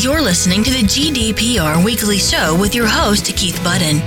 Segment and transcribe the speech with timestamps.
[0.00, 4.00] You're listening to the GDPR Weekly Show with your host, Keith Budden.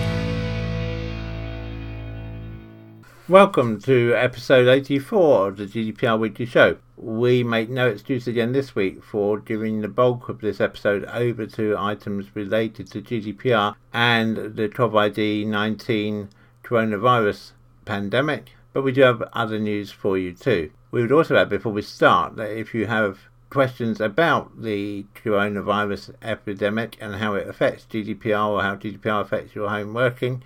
[3.28, 6.78] Welcome to episode 84 of the GDPR Weekly Show.
[6.96, 11.46] We make no excuse again this week for giving the bulk of this episode over
[11.48, 16.30] to items related to GDPR and the COVID 19
[16.64, 17.52] coronavirus
[17.84, 20.71] pandemic, but we do have other news for you too.
[20.89, 23.20] We would also add before we start that if you have
[23.52, 29.69] questions about the coronavirus epidemic and how it affects GDPR or how GDPR affects your
[29.69, 30.42] home working,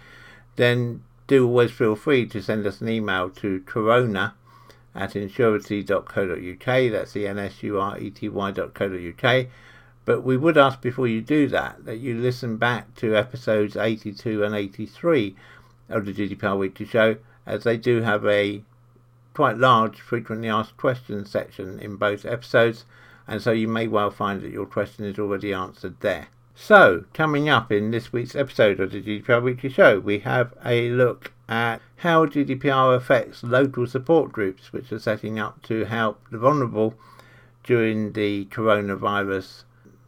[0.57, 4.33] then do always feel free to send us an email to corona
[4.93, 6.91] at ensurety.co.uk.
[6.91, 9.47] That's E-N-S-U-R-E-T-Y.co.uk.
[10.05, 14.43] But we would ask before you do that that you listen back to episodes 82
[14.43, 15.35] and 83
[15.89, 18.63] of the GDPR Weekly Show, as they do have a
[19.35, 22.85] quite large frequently asked questions section in both episodes,
[23.27, 26.27] and so you may well find that your question is already answered there.
[26.55, 30.89] So, coming up in this week's episode of the GDPR Weekly Show, we have a
[30.89, 36.37] look at how GDPR affects local support groups which are setting up to help the
[36.37, 36.95] vulnerable
[37.65, 39.63] during the coronavirus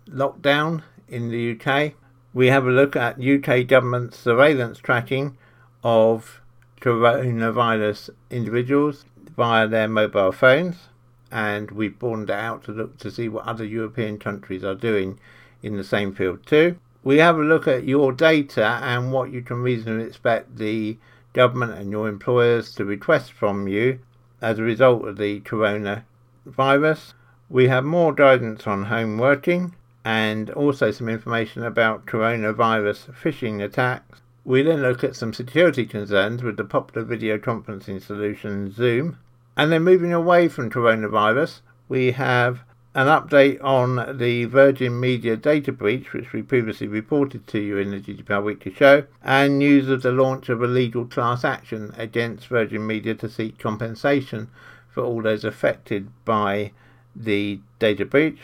[0.08, 1.96] lockdown in the UK.
[2.34, 5.38] We have a look at UK government surveillance tracking
[5.84, 6.40] of
[6.80, 9.04] coronavirus individuals
[9.38, 10.90] via their mobile phones,
[11.32, 15.20] and we've broadened out to look to see what other European countries are doing
[15.64, 16.76] in the same field too.
[17.04, 20.98] We have a look at your data and what you can reasonably expect the
[21.34, 24.00] government and your employers to request from you
[24.42, 27.14] as a result of the coronavirus.
[27.50, 34.22] We have more guidance on home working and also some information about coronavirus phishing attacks.
[34.44, 39.18] We then look at some security concerns with the popular video conferencing solution Zoom.
[39.58, 42.60] And then moving away from coronavirus, we have
[42.94, 47.90] an update on the Virgin Media data breach, which we previously reported to you in
[47.90, 52.48] the GDPR Weekly Show, and news of the launch of a legal class action against
[52.48, 54.48] Virgin Media to seek compensation
[54.90, 56.72] for all those affected by
[57.16, 58.40] the data breach.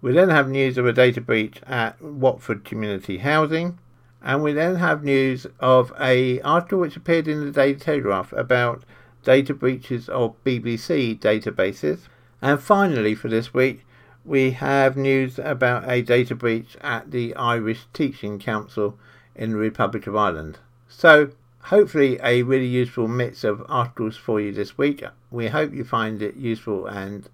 [0.00, 3.78] We then have news of a data breach at Watford Community Housing,
[4.22, 8.82] and we then have news of a article which appeared in the Daily Telegraph about
[9.24, 12.02] data breaches of BBC databases.
[12.40, 13.84] And finally, for this week,
[14.24, 18.98] we have news about a data breach at the Irish Teaching Council
[19.34, 20.58] in the Republic of Ireland.
[20.88, 21.30] So,
[21.64, 25.02] hopefully, a really useful mix of articles for you this week.
[25.30, 27.28] We hope you find it useful and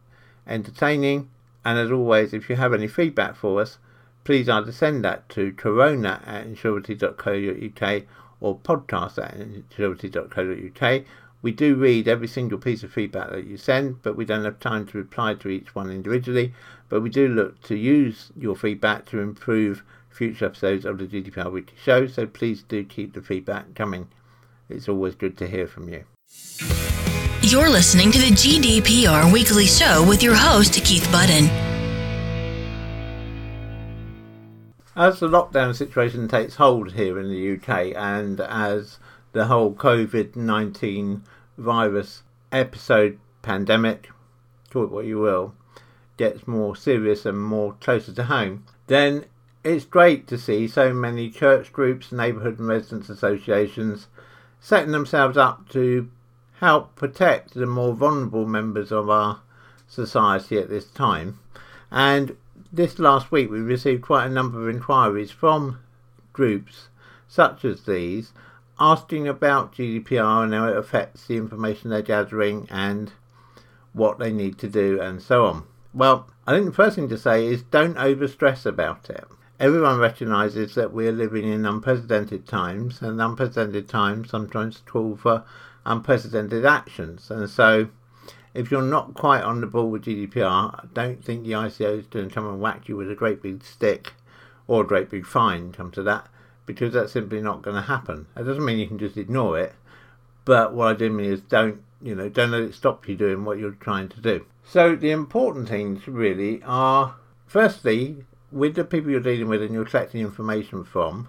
[0.47, 1.29] entertaining.
[1.65, 3.79] And as always, if you have any feedback for us,
[4.25, 8.03] please either send that to corona at ensurety.co.uk
[8.41, 11.05] or podcast at ensurety.co.uk.
[11.43, 14.61] We do read every single piece of feedback that you send, but we don't have
[14.61, 16.53] time to reply to each one individually.
[16.91, 21.51] But we do look to use your feedback to improve future episodes of the GDPR
[21.51, 24.09] Weekly Show, so please do keep the feedback coming.
[24.69, 26.05] It's always good to hear from you.
[27.43, 31.47] You're listening to the GDPR Weekly Show with your host, Keith Budden.
[34.95, 38.99] As the lockdown situation takes hold here in the UK and as
[39.33, 41.23] the whole COVID 19
[41.57, 44.11] virus episode pandemic,
[44.71, 45.55] call it what you will,
[46.17, 49.25] gets more serious and more closer to home, then
[49.63, 54.09] it's great to see so many church groups, neighbourhood and residents associations
[54.61, 56.11] setting themselves up to
[56.61, 59.41] help protect the more vulnerable members of our
[59.89, 61.39] society at this time.
[61.91, 62.37] And
[62.73, 65.81] this last week we received quite a number of inquiries from
[66.33, 66.89] groups
[67.27, 68.33] such as these
[68.81, 73.13] asking about GDPR and how it affects the information they're gathering and
[73.93, 75.65] what they need to do and so on.
[75.93, 79.25] Well, I think the first thing to say is don't overstress about it.
[79.59, 85.45] Everyone recognises that we're living in unprecedented times, and unprecedented times sometimes call for
[85.85, 87.31] unprecedented actions.
[87.31, 87.89] And so,
[88.55, 92.29] if you're not quite on the ball with GDPR, don't think the ICO is going
[92.29, 94.15] to come and whack you with a great big stick
[94.67, 96.29] or a great big fine, come to that,
[96.75, 98.27] because that's simply not going to happen.
[98.37, 99.75] It doesn't mean you can just ignore it,
[100.45, 103.45] but what I do mean is don't, you know, don't let it stop you doing
[103.45, 104.47] what you're trying to do.
[104.65, 109.85] So the important things really are, firstly, with the people you're dealing with and you're
[109.85, 111.29] collecting information from,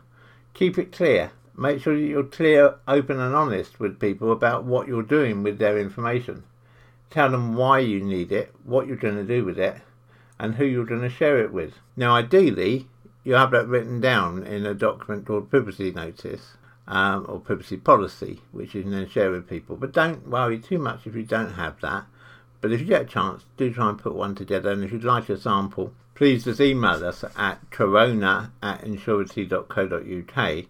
[0.53, 1.31] keep it clear.
[1.57, 5.57] Make sure that you're clear, open, and honest with people about what you're doing with
[5.59, 6.43] their information.
[7.09, 9.75] Tell them why you need it, what you're going to do with it,
[10.39, 11.73] and who you're going to share it with.
[11.97, 12.87] Now, ideally,
[13.23, 16.57] you have that written down in a document called privacy notice
[16.87, 19.75] um, or privacy policy, which you can then share with people.
[19.75, 22.05] But don't worry too much if you don't have that.
[22.59, 24.71] But if you get a chance, do try and put one together.
[24.71, 30.65] And if you'd like a sample, please just email us at corona at ensurety.co.uk.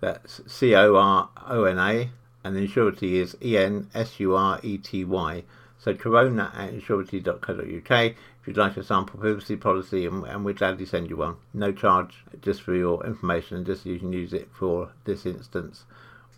[0.00, 2.10] That's C O R O N A,
[2.44, 5.44] and ensurety is E N S U R E T Y.
[5.78, 8.14] So corona at ensurety.co.uk.
[8.46, 11.36] You'd like a sample privacy policy, and, and we'd gladly send you one.
[11.52, 15.84] No charge, just for your information, just so you can use it for this instance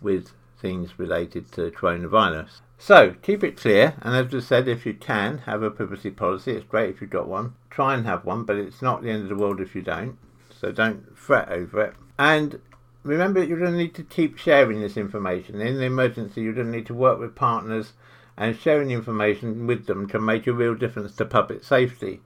[0.01, 2.61] with things related to coronavirus.
[2.77, 6.53] So keep it clear, and as I said, if you can have a privacy policy,
[6.53, 7.53] it's great if you've got one.
[7.69, 10.17] Try and have one, but it's not the end of the world if you don't.
[10.49, 11.93] So don't fret over it.
[12.17, 12.59] And
[13.03, 15.61] remember, you're going to need to keep sharing this information.
[15.61, 17.93] In the emergency, you're going to need to work with partners,
[18.39, 22.21] and sharing information with them can make a real difference to public safety.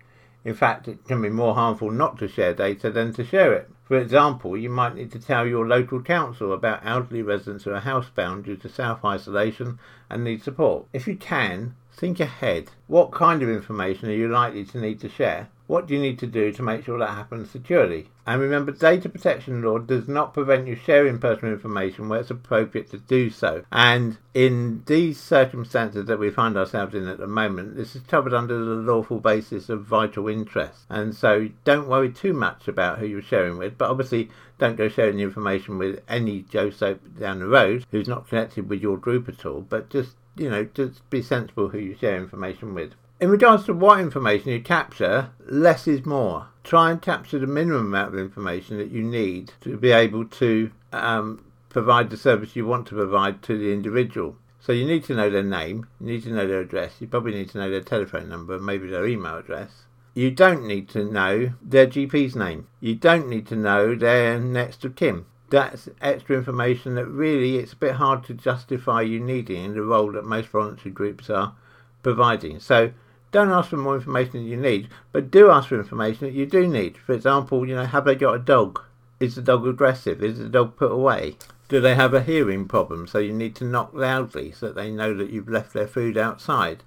[0.46, 3.72] In fact, it can be more harmful not to share data than to share it.
[3.86, 7.82] For example, you might need to tell your local council about elderly residents who are
[7.82, 9.80] housebound due to self isolation
[10.10, 10.86] and need support.
[10.94, 12.70] If you can, think ahead.
[12.86, 15.50] What kind of information are you likely to need to share?
[15.66, 18.10] What do you need to do to make sure that happens securely?
[18.26, 22.92] And remember, data protection law does not prevent you sharing personal information where it's appropriate
[22.92, 23.64] to do so.
[23.72, 28.34] And in these circumstances that we find ourselves in at the moment, this is covered
[28.34, 30.86] under the lawful basis of vital interest.
[30.90, 34.90] And so don't worry too much about who you're sharing with, but obviously don't go
[34.90, 38.98] sharing the information with any Joe Soap down the road who's not connected with your
[38.98, 42.94] group at all, but just, you know, just be sensible who you share information with.
[43.24, 46.50] In regards to what information you capture, less is more.
[46.62, 50.72] Try and capture the minimum amount of information that you need to be able to
[50.92, 54.36] um, provide the service you want to provide to the individual.
[54.60, 57.32] So you need to know their name, you need to know their address, you probably
[57.32, 59.86] need to know their telephone number, maybe their email address.
[60.14, 62.68] You don't need to know their GP's name.
[62.82, 65.24] You don't need to know their next of kin.
[65.50, 69.82] That's extra information that really it's a bit hard to justify you needing in the
[69.82, 71.56] role that most voluntary groups are
[72.02, 72.60] providing.
[72.60, 72.92] So
[73.34, 76.46] don't ask for more information than you need, but do ask for information that you
[76.46, 76.98] do need.
[76.98, 78.80] For example, you know, have they got a dog?
[79.20, 80.24] Is the dog aggressive?
[80.24, 81.36] Is the dog put away?
[81.68, 83.08] Do they have a hearing problem?
[83.08, 86.18] So you need to knock loudly so that they know that you've left their food
[86.18, 86.84] outside.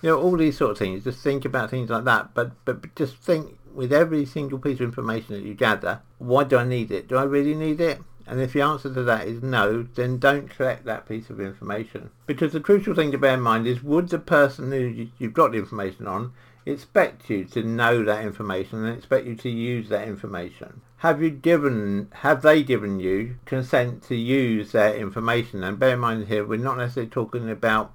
[0.00, 1.04] You know, all these sort of things.
[1.04, 4.82] Just think about things like that, but but just think with every single piece of
[4.82, 7.08] information that you gather, why do I need it?
[7.08, 8.00] Do I really need it?
[8.30, 12.10] And if the answer to that is no, then don't collect that piece of information.
[12.26, 15.50] Because the crucial thing to bear in mind is would the person who you've got
[15.50, 16.32] the information on
[16.64, 20.80] expect you to know that information and expect you to use that information?
[20.98, 25.64] Have you given, have they given you consent to use their information?
[25.64, 27.92] And bear in mind here, we're not necessarily talking about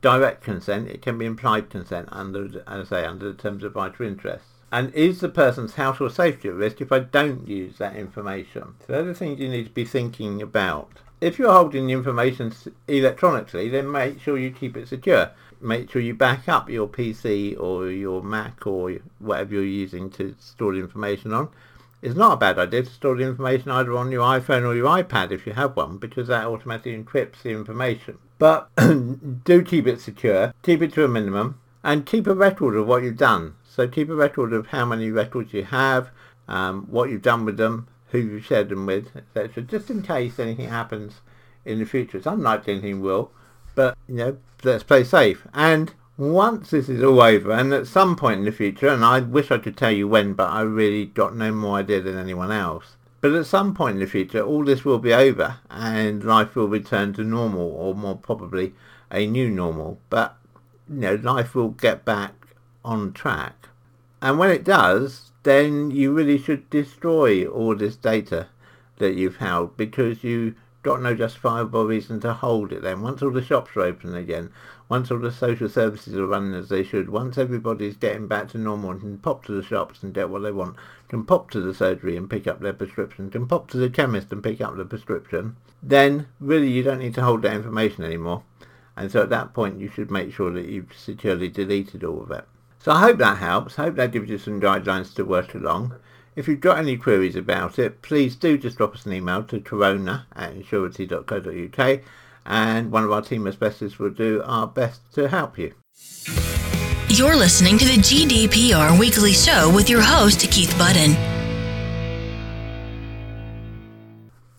[0.00, 0.88] direct consent.
[0.88, 4.44] It can be implied consent under, as I say, under the terms of vital interest.
[4.70, 8.74] And is the person's health or safety at risk if I don't use that information?
[8.86, 10.90] So those are things you need to be thinking about.
[11.20, 12.52] If you're holding the information
[12.86, 15.30] electronically, then make sure you keep it secure.
[15.60, 20.34] Make sure you back up your PC or your Mac or whatever you're using to
[20.38, 21.48] store the information on.
[22.00, 24.86] It's not a bad idea to store the information either on your iPhone or your
[24.86, 28.18] iPad if you have one because that automatically encrypts the information.
[28.38, 28.70] But
[29.44, 33.02] do keep it secure, keep it to a minimum, and keep a record of what
[33.02, 33.54] you've done.
[33.78, 36.10] So keep a record of how many records you have,
[36.48, 39.62] um, what you've done with them, who you've shared them with, etc.
[39.62, 41.20] Just in case anything happens
[41.64, 42.18] in the future.
[42.18, 43.30] It's unlikely anything will,
[43.76, 45.46] but you know, let's play safe.
[45.54, 49.20] And once this is all over, and at some point in the future, and I
[49.20, 52.50] wish I could tell you when, but I really got no more idea than anyone
[52.50, 52.96] else.
[53.20, 56.66] But at some point in the future, all this will be over, and life will
[56.66, 58.74] return to normal, or more probably
[59.08, 60.00] a new normal.
[60.10, 60.36] But
[60.90, 62.34] you know, life will get back
[62.84, 63.57] on track.
[64.20, 68.48] And when it does, then you really should destroy all this data
[68.98, 73.02] that you've held because you got no justifiable reason to hold it then.
[73.02, 74.50] Once all the shops are open again,
[74.88, 78.58] once all the social services are running as they should, once everybody's getting back to
[78.58, 80.76] normal and can pop to the shops and get what they want,
[81.08, 84.32] can pop to the surgery and pick up their prescription, can pop to the chemist
[84.32, 88.42] and pick up the prescription, then really you don't need to hold that information anymore.
[88.96, 92.30] And so at that point you should make sure that you've securely deleted all of
[92.30, 92.44] it.
[92.80, 93.78] So I hope that helps.
[93.78, 95.94] I hope that gives you some guidelines to work along.
[96.36, 99.60] If you've got any queries about it, please do just drop us an email to
[99.60, 102.00] corona at ensurety.co.uk
[102.46, 105.74] and one of our team specialists will do our best to help you.
[107.08, 111.37] You're listening to the GDPR Weekly Show with your host, Keith Budden.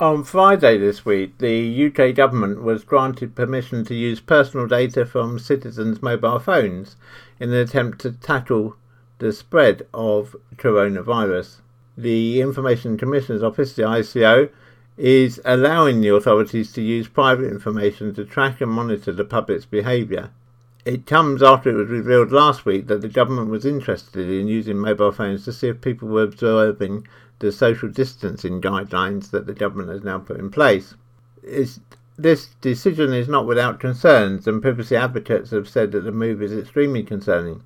[0.01, 5.37] On Friday this week, the UK government was granted permission to use personal data from
[5.37, 6.95] citizens' mobile phones
[7.37, 8.77] in an attempt to tackle
[9.17, 11.57] the spread of coronavirus.
[11.97, 14.49] The Information Commissioner's Office, the ICO,
[14.95, 20.29] is allowing the authorities to use private information to track and monitor the public's behaviour.
[20.85, 24.77] It comes after it was revealed last week that the government was interested in using
[24.77, 27.05] mobile phones to see if people were observing
[27.39, 30.95] the social distancing guidelines that the government has now put in place.
[31.41, 31.79] It's,
[32.17, 36.51] this decision is not without concerns, and privacy advocates have said that the move is
[36.51, 37.61] extremely concerning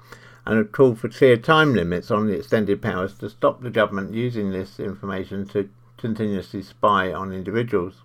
[0.45, 4.13] and have called for clear time limits on the extended powers to stop the government
[4.13, 8.01] using this information to continuously spy on individuals.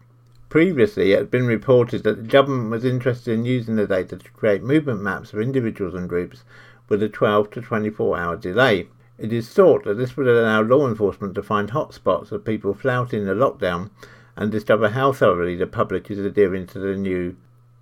[0.49, 4.31] Previously, it had been reported that the government was interested in using the data to
[4.31, 6.45] create movement maps of individuals and groups
[6.89, 8.87] with a 12 to 24 hour delay.
[9.19, 13.25] It is thought that this would allow law enforcement to find hotspots of people flouting
[13.25, 13.91] the lockdown
[14.37, 17.35] and discover how thoroughly the public is adhering to the new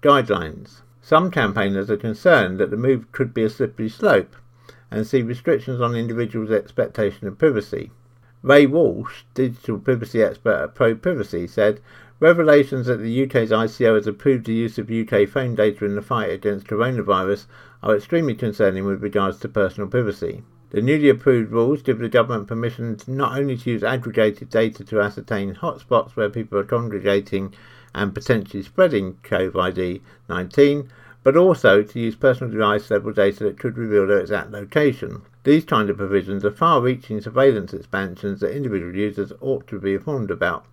[0.03, 0.81] guidelines.
[1.03, 4.35] Some campaigners are concerned that the move could be a slippery slope
[4.91, 7.91] and see restrictions on individuals' expectation of privacy.
[8.41, 11.83] Ray Walsh, digital privacy expert at Pro Privacy, said
[12.19, 16.01] revelations that the UK's ICO has approved the use of UK phone data in the
[16.01, 17.45] fight against coronavirus
[17.83, 20.43] are extremely concerning with regards to personal privacy.
[20.71, 25.01] The newly approved rules give the government permission not only to use aggregated data to
[25.01, 27.55] ascertain hotspots where people are congregating
[27.95, 30.91] and potentially spreading COVID 19,
[31.23, 35.23] but also to use personal device level data that could reveal their exact location.
[35.45, 39.95] These kind of provisions are far reaching surveillance expansions that individual users ought to be
[39.95, 40.67] informed about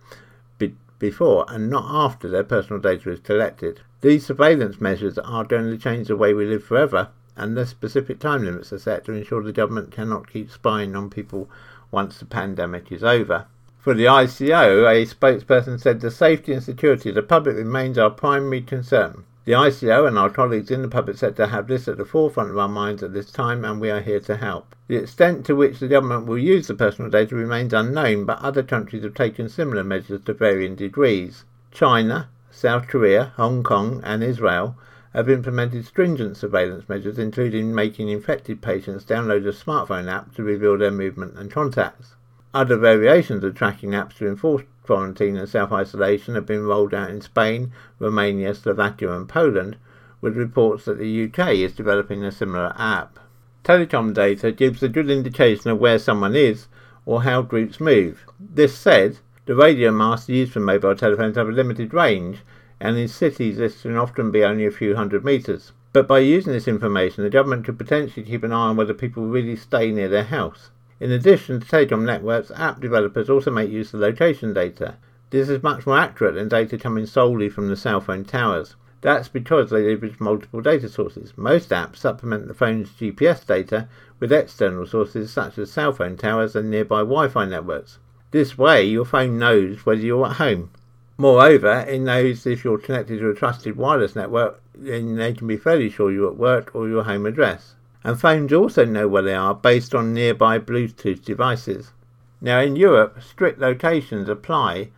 [0.58, 3.80] be- before and not after their personal data is collected.
[4.00, 8.18] These surveillance measures are going to change the way we live forever, and the specific
[8.18, 11.48] time limits are set to ensure the government cannot keep spying on people
[11.90, 13.46] once the pandemic is over.
[13.78, 18.10] For the ICO, a spokesperson said the safety and security of the public remains our
[18.10, 19.24] primary concern.
[19.44, 22.56] The ICO and our colleagues in the public sector have this at the forefront of
[22.56, 24.74] our minds at this time, and we are here to help.
[24.88, 28.62] The extent to which the government will use the personal data remains unknown, but other
[28.62, 31.44] countries have taken similar measures to varying degrees.
[31.70, 34.76] China, South Korea, Hong Kong, and Israel
[35.14, 40.76] have implemented stringent surveillance measures, including making infected patients download a smartphone app to reveal
[40.76, 42.16] their movement and contacts.
[42.52, 47.10] Other variations of tracking apps to enforce quarantine and self isolation have been rolled out
[47.10, 49.76] in Spain, Romania, Slovakia, and Poland,
[50.20, 53.18] with reports that the UK is developing a similar app.
[53.62, 56.66] Telecom data gives a good indication of where someone is
[57.06, 58.24] or how groups move.
[58.38, 62.38] This said, the radio masts used for mobile telephones have a limited range,
[62.84, 65.72] and in cities this can often be only a few hundred metres.
[65.94, 69.26] But by using this information, the government could potentially keep an eye on whether people
[69.26, 70.70] really stay near their house.
[71.00, 74.96] In addition to telecom networks, app developers also make use of location data.
[75.30, 78.76] This is much more accurate than data coming solely from the cell phone towers.
[79.00, 81.32] That's because they leverage multiple data sources.
[81.36, 83.88] Most apps supplement the phone's GPS data
[84.20, 87.98] with external sources such as cell phone towers and nearby Wi Fi networks.
[88.30, 90.68] This way, your phone knows whether you're at home.
[91.16, 95.56] Moreover, it knows if you're connected to a trusted wireless network, then they can be
[95.56, 99.34] fairly sure you're at work or your home address and phones also know where they
[99.34, 101.92] are based on nearby Bluetooth devices.
[102.40, 104.90] Now, in Europe, strict locations apply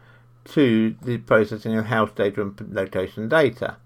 [0.46, 3.76] to the processing of house data and location data.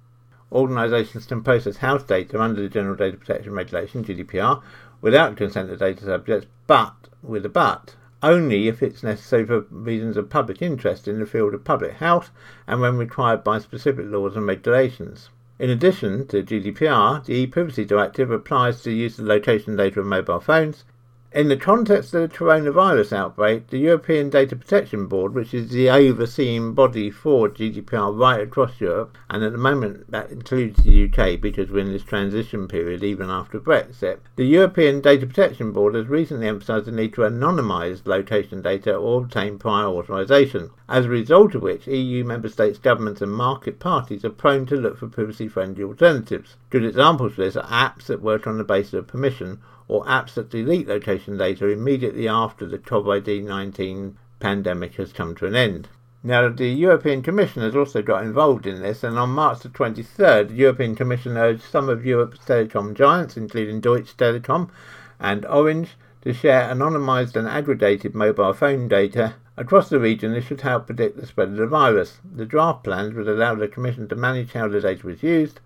[0.51, 4.63] Organisations can process house data under the General Data Protection Regulation (GDPR)
[5.03, 10.17] without consent of data subjects, but with a but only if it's necessary for reasons
[10.17, 12.31] of public interest in the field of public health
[12.67, 15.31] and when required by specific laws and regulations.
[15.59, 20.07] In addition to GDPR, the e-privacy directive applies to the use of location data of
[20.07, 20.85] mobile phones
[21.33, 25.89] in the context of the coronavirus outbreak, the European Data Protection Board, which is the
[25.89, 31.41] overseeing body for GDPR right across Europe, and at the moment that includes the UK
[31.41, 36.09] because we're in this transition period even after Brexit, the European Data Protection Board has
[36.09, 41.55] recently emphasised the need to anonymise location data or obtain prior authorisation, as a result
[41.55, 45.47] of which EU member states, governments, and market parties are prone to look for privacy
[45.47, 46.57] friendly alternatives.
[46.71, 50.35] Good examples of this are apps that work on the basis of permission or apps
[50.35, 55.88] that delete location data immediately after the COVID 19 pandemic has come to an end.
[56.23, 60.50] Now, the European Commission has also got involved in this, and on March the 23rd,
[60.50, 64.70] the European Commission urged some of Europe's telecom giants, including Deutsche Telekom
[65.18, 70.32] and Orange, to share anonymised and aggregated mobile phone data across the region.
[70.32, 72.20] This should help predict the spread of the virus.
[72.32, 75.59] The draft plans would allow the Commission to manage how the data was used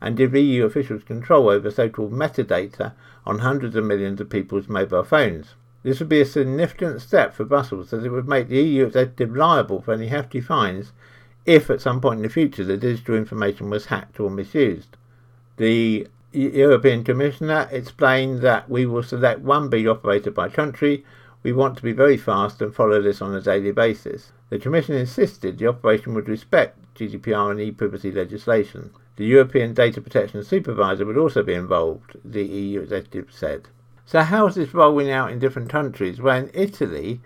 [0.00, 2.92] and give EU officials control over so called metadata
[3.24, 5.54] on hundreds of millions of people's mobile phones.
[5.82, 9.36] This would be a significant step for Brussels as it would make the EU executive
[9.36, 10.92] liable for any hefty fines
[11.44, 14.96] if at some point in the future the digital information was hacked or misused.
[15.58, 21.04] The European Commissioner explained that we will select one big operator by country.
[21.42, 24.32] We want to be very fast and follow this on a daily basis.
[24.50, 28.90] The Commission insisted the operation would respect GDPR and e-privacy legislation.
[29.16, 33.68] The European Data Protection Supervisor would also be involved, the EU executive said.
[34.04, 36.20] So, how is this rolling out in different countries?
[36.20, 37.20] Well, in Italy,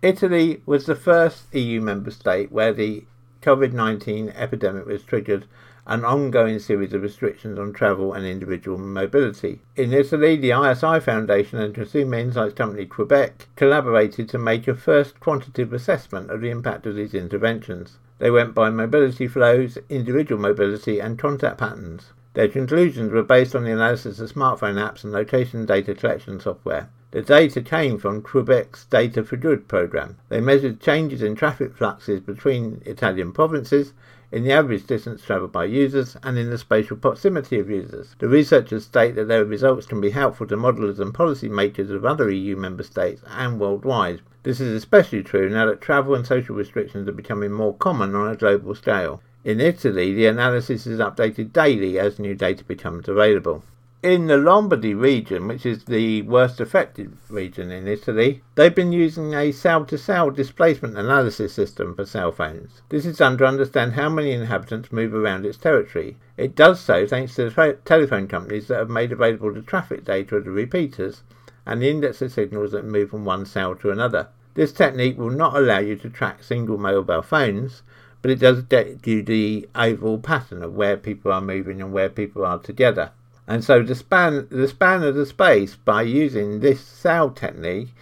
[0.00, 3.04] Italy was the first EU member state where the
[3.42, 5.44] COVID 19 epidemic was triggered
[5.86, 9.60] an ongoing series of restrictions on travel and individual mobility.
[9.76, 15.20] In Italy, the ISI Foundation and consumer insights company Cuebiq collaborated to make a first
[15.20, 17.98] quantitative assessment of the impact of these interventions.
[18.18, 22.12] They went by mobility flows, individual mobility, and contact patterns.
[22.34, 26.90] Their conclusions were based on the analysis of smartphone apps and location data collection software.
[27.12, 30.16] The data came from Cuebiq's Data for Good program.
[30.28, 33.92] They measured changes in traffic fluxes between Italian provinces
[34.34, 38.16] in the average distance travelled by users and in the spatial proximity of users.
[38.18, 42.04] The researchers state that their results can be helpful to modelers and policy makers of
[42.04, 44.22] other EU member states and worldwide.
[44.42, 48.28] This is especially true now that travel and social restrictions are becoming more common on
[48.28, 49.22] a global scale.
[49.44, 53.62] In Italy, the analysis is updated daily as new data becomes available
[54.04, 59.32] in the Lombardy region, which is the worst affected region in Italy, they've been using
[59.32, 62.82] a cell to cell displacement analysis system for cell phones.
[62.90, 66.18] This is done to understand how many inhabitants move around its territory.
[66.36, 70.36] It does so thanks to the telephone companies that have made available the traffic data
[70.36, 71.22] of the repeaters
[71.64, 74.28] and the index of signals that move from one cell to another.
[74.52, 77.80] This technique will not allow you to track single mobile phones,
[78.20, 82.10] but it does get you the overall pattern of where people are moving and where
[82.10, 83.10] people are together.
[83.46, 87.94] And so the span the span of the space by using this cell technique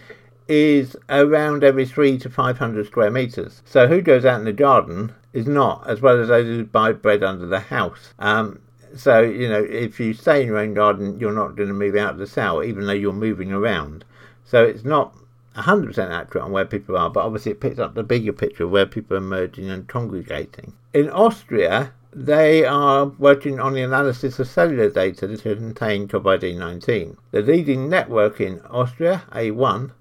[0.47, 3.61] is around every three to five hundred square meters.
[3.65, 6.93] So who goes out in the garden is not as well as those who buy
[6.93, 8.13] bread under the house.
[8.19, 8.59] Um,
[8.95, 11.95] so you know if you stay in your own garden, you're not going to move
[11.95, 14.05] out of the cell, even though you're moving around.
[14.45, 15.15] So it's not
[15.55, 18.71] 100% accurate on where people are, but obviously it picks up the bigger picture of
[18.71, 20.73] where people are merging and congregating.
[20.93, 27.17] In Austria, they are working on the analysis of cellular data that contain COVID-19.
[27.31, 29.91] The leading network in Austria, A1,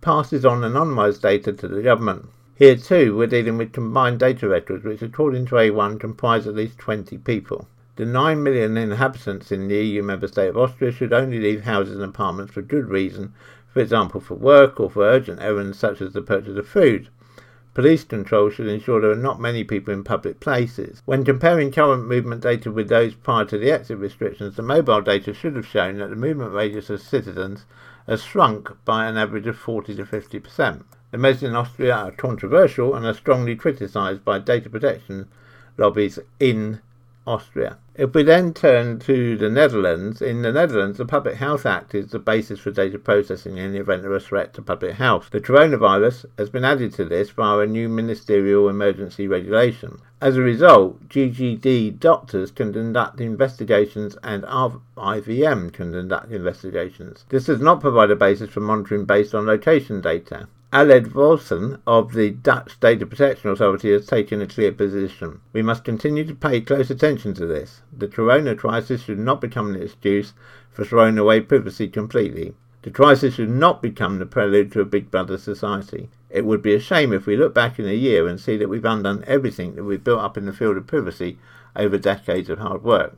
[0.00, 2.26] passes on anonymized data to the government.
[2.56, 6.78] Here too, we're dealing with combined data records, which according to A1 comprise at least
[6.78, 7.66] 20 people.
[7.96, 11.94] The 9 million inhabitants in the EU member state of Austria should only leave houses
[11.94, 13.34] and apartments for good reason,
[13.72, 17.08] for example for work or for urgent errands such as the purchase of food.
[17.72, 21.02] Police control should ensure there are not many people in public places.
[21.04, 25.32] When comparing current movement data with those prior to the exit restrictions, the mobile data
[25.32, 27.66] should have shown that the movement radius of citizens
[28.08, 30.82] has shrunk by an average of 40 to 50%.
[31.12, 35.28] The measures in Austria are controversial and are strongly criticised by data protection
[35.76, 36.80] lobbies in
[37.30, 37.78] Austria.
[37.94, 42.10] If we then turn to the Netherlands, in the Netherlands, the Public Health Act is
[42.10, 45.28] the basis for data processing in the event of a threat to public health.
[45.30, 50.00] The coronavirus has been added to this via a new ministerial emergency regulation.
[50.20, 57.24] As a result, GGD doctors can conduct investigations and IVM can conduct investigations.
[57.28, 60.48] This does not provide a basis for monitoring based on location data.
[60.72, 65.40] Aleid Wolfsen of the Dutch Data Protection Authority has taken a clear position.
[65.52, 67.82] We must continue to pay close attention to this.
[67.92, 70.32] The corona crisis should not become an excuse
[70.70, 72.54] for throwing away privacy completely.
[72.82, 76.08] The crisis should not become the prelude to a Big Brother society.
[76.30, 78.68] It would be a shame if we look back in a year and see that
[78.68, 81.40] we've undone everything that we've built up in the field of privacy
[81.74, 83.16] over decades of hard work.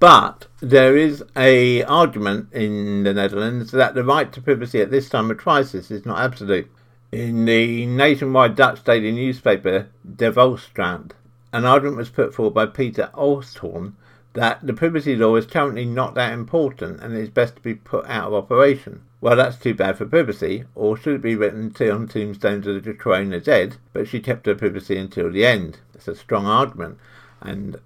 [0.00, 5.10] But there is a argument in the Netherlands that the right to privacy at this
[5.10, 6.70] time of crisis is not absolute.
[7.12, 11.10] In the nationwide Dutch daily newspaper De Volkskrant,
[11.52, 13.92] an argument was put forward by Peter Oosthoorn
[14.32, 18.06] that the privacy law is currently not that important and it's best to be put
[18.06, 19.02] out of operation.
[19.20, 22.94] Well, that's too bad for privacy, or should it be written on tombstones of the
[22.94, 25.80] corona dead, but she kept her privacy until the end?
[25.94, 26.96] It's a strong argument
[27.40, 27.80] and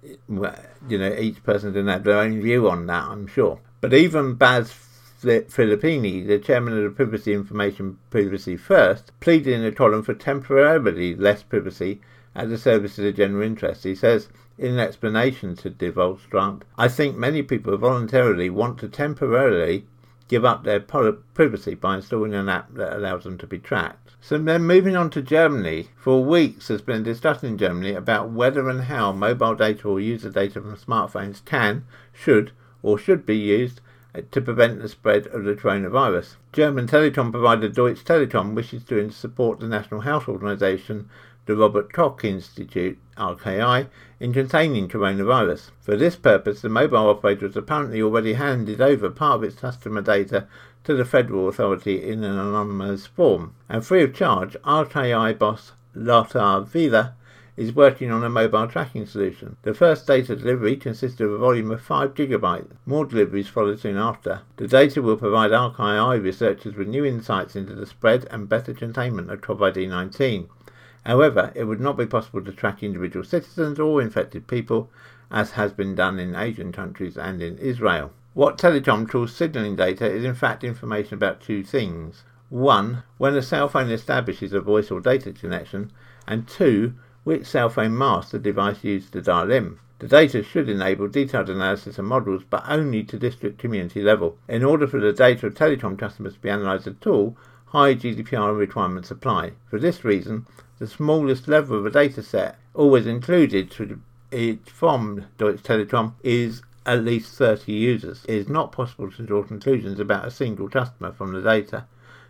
[0.87, 3.59] you know each person didn't have their own view on that, I'm sure.
[3.81, 4.73] But even Bas
[5.21, 11.15] Filippini, the chairman of the Privacy Information Privacy First, pleaded in a column for temporarily
[11.15, 12.01] less privacy
[12.35, 13.83] at the service of the general interest.
[13.83, 18.87] He says, in an explanation to De Volkskrant, I think many people voluntarily want to
[18.87, 19.85] temporarily
[20.27, 24.15] give up their privacy by installing an app that allows them to be tracked.
[24.21, 28.67] So then moving on to Germany, for weeks there's been discussion in Germany about whether
[28.69, 33.81] and how mobile data or user data from smartphones can, should, or should be used
[34.15, 36.37] uh, to prevent the spread of the coronavirus.
[36.53, 41.07] German telecom provider Deutsche Telekom wishes to support the National Health Organization
[41.45, 43.87] the Robert Koch Institute, RKI,
[44.19, 45.71] in containing coronavirus.
[45.79, 50.01] For this purpose, the mobile operator has apparently already handed over part of its customer
[50.01, 50.47] data
[50.85, 53.53] to the federal authority in an anonymous form.
[53.69, 57.13] And free of charge, RKI boss Lothar Wieler
[57.57, 59.55] is working on a mobile tracking solution.
[59.63, 62.71] The first data delivery consisted of a volume of 5 gigabytes.
[62.85, 64.41] More deliveries followed soon after.
[64.57, 69.31] The data will provide RKI researchers with new insights into the spread and better containment
[69.31, 70.47] of COVID-19.
[71.05, 74.89] However, it would not be possible to track individual citizens or infected people,
[75.29, 78.11] as has been done in Asian countries and in Israel.
[78.33, 82.23] What Telekom calls signaling data is in fact information about two things.
[82.49, 85.91] One, when a cell phone establishes a voice or data connection,
[86.27, 89.77] and two, which cell phone mast the device used to dial in.
[89.99, 94.37] The data should enable detailed analysis of models, but only to district community level.
[94.47, 97.37] In order for the data of telecom customers to be analysed at all,
[97.67, 99.51] high GDPR requirements apply.
[99.69, 100.45] For this reason,
[100.79, 103.73] the smallest level of a data set always included
[104.65, 108.25] from Deutsche Telekom is at least 30 users.
[108.25, 111.85] It is not possible to draw conclusions about a single customer from the data.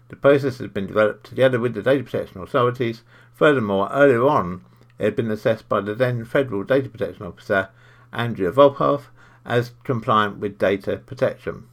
[0.10, 3.02] The process has been developed together with the data protection authorities.
[3.34, 4.62] Furthermore, earlier on,
[5.00, 7.70] it had been assessed by the then Federal Data Protection Officer,
[8.14, 9.08] Andrea Voßhoff,
[9.44, 11.66] as compliant with data protection.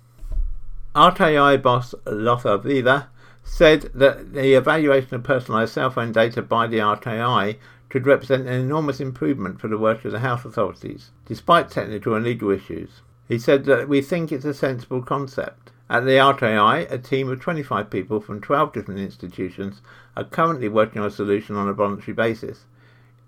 [0.95, 3.07] RKI boss Lothar Wieler
[3.45, 7.57] said that the evaluation of personalised cell phone data by the RKI
[7.89, 12.25] could represent an enormous improvement for the work of the health authorities, despite technical and
[12.25, 13.03] legal issues.
[13.29, 15.73] He said that we think it's a sensible concept.
[15.91, 19.83] At the RKI, a team of 25 people from 12 different institutions
[20.17, 22.65] are currently working on a solution on a voluntary basis.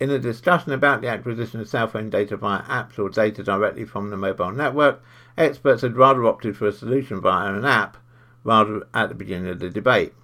[0.01, 3.85] In a discussion about the acquisition of cell phone data via apps or data directly
[3.85, 5.03] from the mobile network,
[5.37, 7.97] experts had rather opted for a solution via an app
[8.45, 10.15] rather at the beginning of the debate.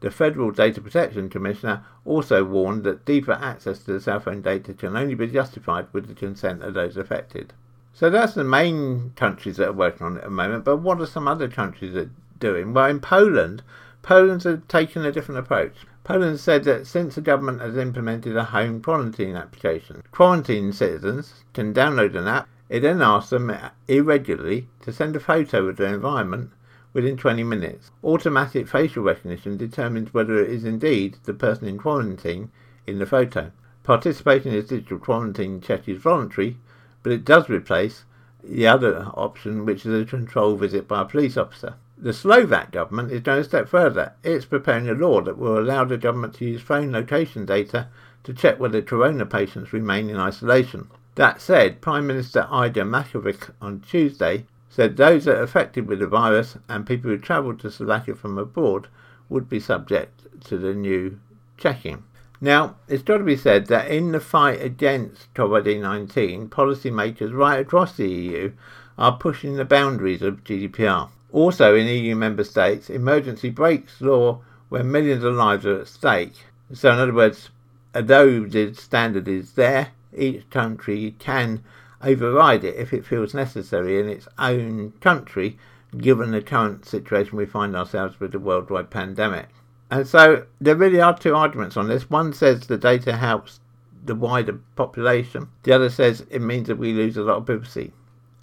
[0.00, 4.72] The Federal Data Protection Commissioner also warned that deeper access to the cell phone data
[4.72, 7.52] can only be justified with the consent of those affected.
[7.92, 11.00] So that's the main countries that are working on it at the moment, but what
[11.00, 12.72] are some other countries that are doing?
[12.72, 13.64] Well, in Poland,
[14.02, 15.84] Poland's taken a different approach.
[16.04, 21.74] Poland said that since the government has implemented a home quarantine application, quarantine citizens can
[21.74, 22.48] download an app.
[22.68, 23.52] It then asks them
[23.88, 26.52] irregularly to send a photo of their environment
[26.92, 27.90] within 20 minutes.
[28.02, 32.50] Automatic facial recognition determines whether it is indeed the person in quarantine
[32.86, 33.50] in the photo.
[33.82, 36.56] Participating in digital quarantine check is voluntary,
[37.02, 38.04] but it does replace
[38.42, 41.74] the other option, which is a control visit by a police officer.
[41.96, 44.12] The Slovak government is going a step further.
[44.22, 47.88] It's preparing a law that will allow the government to use phone location data
[48.24, 50.88] to check whether corona patients remain in isolation.
[51.16, 56.06] That said, Prime Minister Ida Matovič on Tuesday said those that are affected with the
[56.06, 58.88] virus and people who travelled to Slovakia from abroad
[59.28, 61.18] would be subject to the new
[61.56, 62.04] checking.
[62.40, 67.58] Now, it's got to be said that in the fight against COVID 19, policymakers right
[67.58, 68.52] across the EU
[68.96, 71.08] are pushing the boundaries of GDPR.
[71.32, 76.46] Also, in EU member states, emergency breaks law when millions of lives are at stake.
[76.72, 77.50] So, in other words,
[77.94, 81.64] although the standard is there, each country can
[82.02, 85.58] override it if it feels necessary in its own country,
[85.96, 89.48] given the current situation we find ourselves with the worldwide pandemic.
[89.90, 92.10] And so, there really are two arguments on this.
[92.10, 93.60] One says the data helps
[94.04, 97.92] the wider population, the other says it means that we lose a lot of privacy.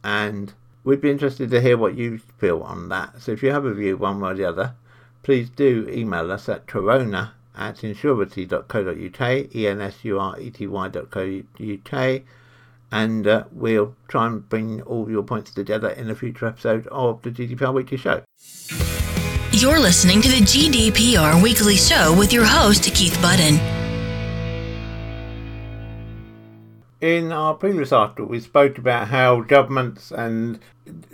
[0.03, 0.53] And
[0.85, 3.19] We'd be interested to hear what you feel on that.
[3.19, 4.75] So if you have a view one way or the other,
[5.23, 12.21] please do email us at corona at ensurety.co.uk, E-N-S-U-R-E-T-Y.co.uk,
[12.91, 17.21] and uh, we'll try and bring all your points together in a future episode of
[17.21, 18.23] the GDPR Weekly Show.
[19.51, 23.59] You're listening to the GDPR Weekly Show with your host, Keith Budden.
[27.01, 30.59] In our previous article, we spoke about how governments and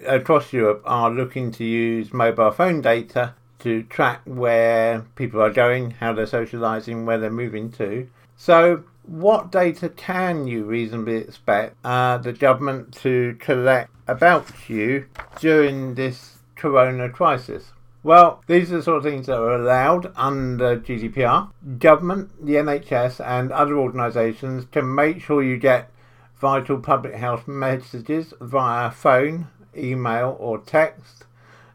[0.05, 5.91] across Europe are looking to use mobile phone data to track where people are going,
[5.91, 8.07] how they're socializing, where they're moving to.
[8.37, 15.05] So, what data can you reasonably expect uh, the government to collect about you
[15.39, 17.71] during this corona crisis?
[18.03, 21.51] Well, these are the sort of things that are allowed under GDPR.
[21.77, 25.91] Government, the NHS, and other organisations can make sure you get
[26.39, 31.25] vital public health messages via phone, email, or text.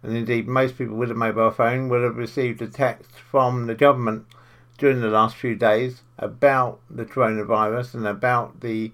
[0.03, 3.77] And indeed, most people with a mobile phone will have received a text from the
[3.77, 4.27] government
[4.77, 8.93] during the last few days about the coronavirus and about the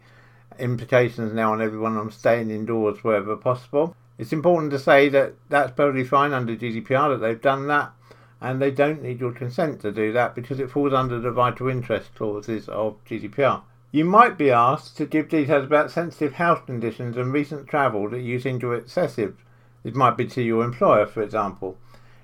[0.59, 3.97] implications now on everyone on staying indoors wherever possible.
[4.18, 7.92] It's important to say that that's perfectly fine under GDPR that they've done that,
[8.40, 11.68] and they don't need your consent to do that because it falls under the vital
[11.68, 13.62] interest clauses of GDPR.
[13.90, 18.21] You might be asked to give details about sensitive health conditions and recent travel that
[18.21, 19.37] you think are excessive.
[19.85, 21.77] It might be to your employer, for example.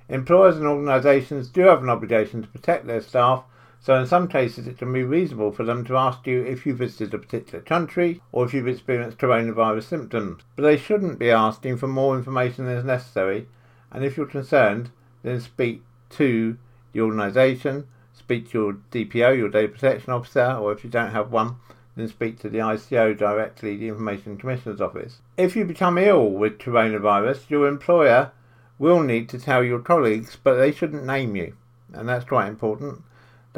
[0.08, 3.44] Employers and organisations do have an obligation to protect their staff,
[3.80, 6.74] So in some cases it can be reasonable for them to ask you if you
[6.74, 10.42] visited a particular country or if you've experienced coronavirus symptoms.
[10.56, 13.46] But they shouldn't be asking for more information than is necessary
[13.92, 14.90] and if you're concerned
[15.22, 16.58] then speak to
[16.92, 21.32] the organisation, speak to your DPO, your Data Protection Officer, or if you don't have
[21.32, 21.56] one,
[21.96, 25.18] then speak to the ICO directly, the Information Commissioner's Office.
[25.36, 28.32] If you become ill with coronavirus, your employer
[28.78, 31.54] will need to tell your colleagues, but they shouldn't name you,
[31.92, 33.02] and that's quite important.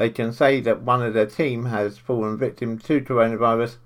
[0.00, 3.76] They can say that one of their team has fallen victim to coronavirus,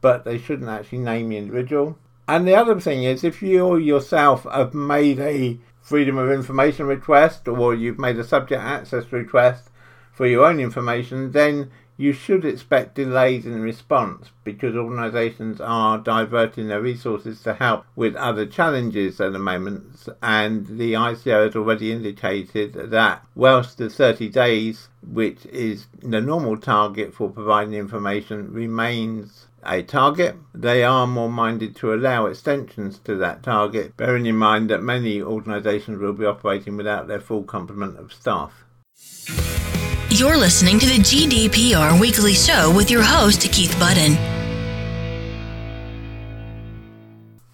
[0.00, 1.98] but they shouldn't actually name the individual.
[2.28, 7.48] And the other thing is, if you yourself have made a freedom of information request
[7.48, 9.68] or you've made a subject access request
[10.12, 16.68] for your own information, then you should expect delays in response because organisations are diverting
[16.68, 20.08] their resources to help with other challenges at the moment.
[20.22, 26.58] And the ICO has already indicated that, whilst the 30 days, which is the normal
[26.58, 33.16] target for providing information, remains a target, they are more minded to allow extensions to
[33.16, 37.98] that target, bearing in mind that many organisations will be operating without their full complement
[37.98, 38.64] of staff.
[40.08, 44.12] You're listening to the GDPR Weekly Show with your host, Keith Budden.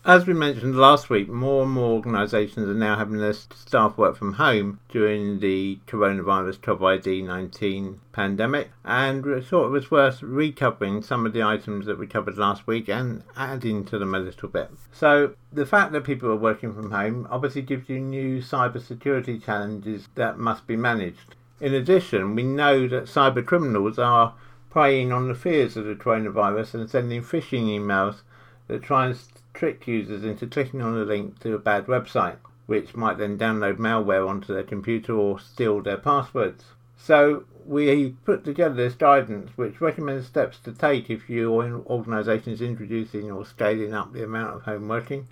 [0.04, 4.16] As we mentioned last week, more and more organisations are now having their staff work
[4.16, 11.02] from home during the coronavirus COVID 19 pandemic, and we thought it was worth recovering
[11.02, 14.50] some of the items that we covered last week and adding to them a little
[14.50, 14.70] bit.
[14.92, 19.38] So, the fact that people are working from home obviously gives you new cyber security
[19.38, 21.34] challenges that must be managed.
[21.62, 24.34] In addition, we know that cyber criminals are
[24.68, 28.22] preying on the fears of the coronavirus and sending phishing emails
[28.66, 29.22] that try and
[29.54, 33.76] trick users into clicking on a link to a bad website, which might then download
[33.76, 36.64] malware onto their computer or steal their passwords.
[36.96, 42.60] So we put together this guidance which recommends steps to take if your organisation is
[42.60, 45.28] introducing or scaling up the amount of home working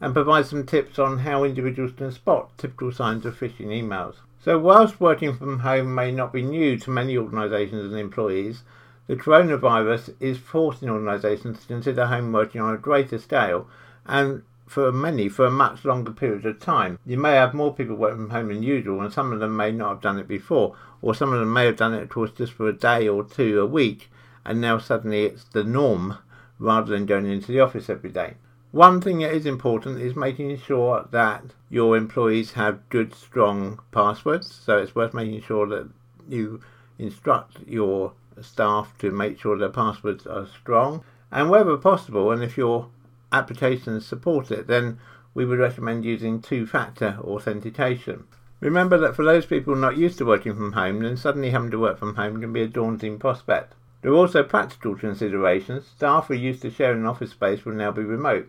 [0.00, 4.14] and provides some tips on how individuals can spot typical signs of phishing emails.
[4.44, 8.62] So, whilst working from home may not be new to many organisations and employees,
[9.06, 13.66] the coronavirus is forcing organisations to consider home working on a greater scale
[14.04, 16.98] and for many for a much longer period of time.
[17.06, 19.72] You may have more people working from home than usual, and some of them may
[19.72, 22.30] not have done it before, or some of them may have done it, of course,
[22.30, 24.10] just for a day or two a week,
[24.44, 26.18] and now suddenly it's the norm
[26.58, 28.34] rather than going into the office every day.
[28.74, 34.52] One thing that is important is making sure that your employees have good, strong passwords.
[34.52, 35.88] So it's worth making sure that
[36.28, 36.60] you
[36.98, 41.04] instruct your staff to make sure their passwords are strong.
[41.30, 42.88] And wherever possible, and if your
[43.30, 44.98] applications support it, then
[45.34, 48.24] we would recommend using two factor authentication.
[48.58, 51.78] Remember that for those people not used to working from home, then suddenly having to
[51.78, 53.74] work from home can be a daunting prospect.
[54.02, 55.86] There are also practical considerations.
[55.86, 58.48] Staff who used to share an office space will now be remote.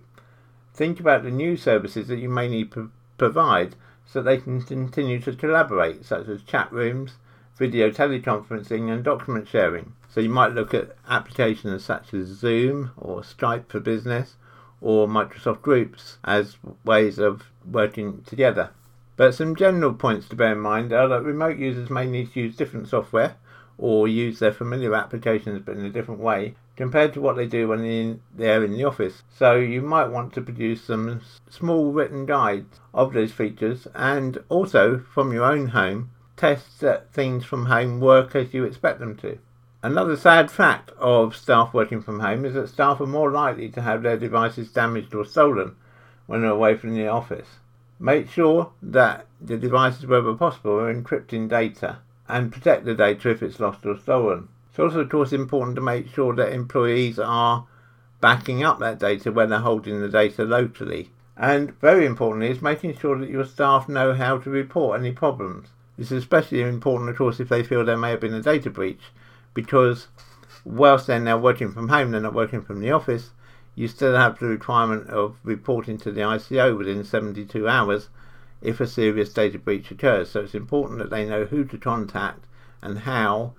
[0.75, 5.21] Think about the new services that you may need to provide so they can continue
[5.21, 7.13] to collaborate, such as chat rooms,
[7.57, 9.93] video teleconferencing, and document sharing.
[10.09, 14.35] So you might look at applications such as Zoom or Skype for Business
[14.81, 18.71] or Microsoft Groups as ways of working together.
[19.15, 22.41] But some general points to bear in mind are that remote users may need to
[22.41, 23.37] use different software
[23.77, 27.67] or use their familiar applications but in a different way compared to what they do
[27.67, 29.23] when they're in the office.
[29.37, 34.99] So you might want to produce some small written guides of those features and also
[35.13, 39.37] from your own home test that things from home work as you expect them to.
[39.81, 43.81] Another sad fact of staff working from home is that staff are more likely to
[43.81, 45.75] have their devices damaged or stolen
[46.25, 47.47] when they're away from the office.
[47.99, 53.43] Make sure that the devices, wherever possible, are encrypting data and protect the data if
[53.43, 54.49] it's lost or stolen.
[54.75, 57.65] It's also, of course, important to make sure that employees are
[58.19, 61.11] backing up that data when they're holding the data locally.
[61.37, 65.69] And very importantly, is making sure that your staff know how to report any problems.
[65.97, 68.69] This is especially important, of course, if they feel there may have been a data
[68.69, 69.13] breach,
[69.53, 70.09] because
[70.65, 73.29] whilst they're now working from home, they're not working from the office,
[73.75, 78.09] you still have the requirement of reporting to the ICO within 72 hours
[78.61, 80.31] if a serious data breach occurs.
[80.31, 82.43] So it's important that they know who to contact
[82.81, 83.53] and how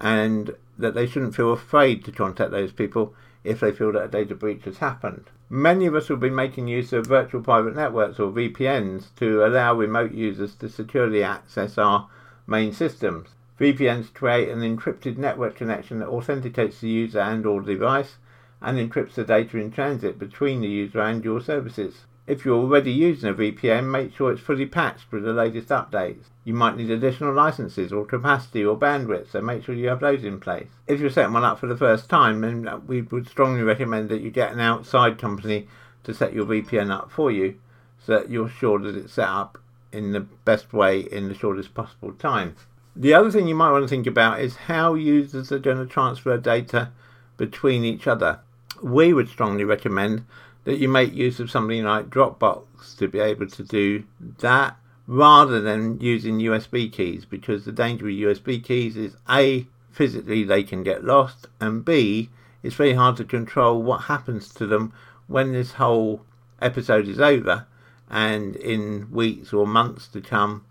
[0.00, 4.08] and that they shouldn't feel afraid to contact those people if they feel that a
[4.08, 5.24] data breach has happened.
[5.48, 9.74] Many of us will be making use of virtual private networks or VPNs to allow
[9.74, 12.08] remote users to securely access our
[12.46, 13.30] main systems.
[13.58, 18.16] VPNs create an encrypted network connection that authenticates the user and or device
[18.62, 22.04] and encrypts the data in transit between the user and your services.
[22.26, 26.26] If you're already using a VPN, make sure it's fully patched with the latest updates.
[26.44, 30.24] You might need additional licenses or capacity or bandwidth, so make sure you have those
[30.24, 30.68] in place.
[30.86, 34.08] If you're setting one up for the first time, then uh, we would strongly recommend
[34.08, 35.68] that you get an outside company
[36.04, 37.58] to set your VPN up for you
[38.04, 39.58] so that you're sure that it's set up
[39.92, 42.56] in the best way in the shortest possible time.
[42.96, 45.86] The other thing you might want to think about is how users are going to
[45.86, 46.90] transfer data
[47.36, 48.40] between each other.
[48.82, 50.24] We would strongly recommend
[50.64, 54.04] that you make use of something like Dropbox to be able to do
[54.38, 54.76] that
[55.10, 60.62] rather than using USB keys because the danger with USB keys is A, physically they
[60.62, 62.30] can get lost, and B,
[62.62, 64.92] it's very hard to control what happens to them
[65.26, 66.24] when this whole
[66.62, 67.66] episode is over
[68.08, 70.64] and in weeks or months to come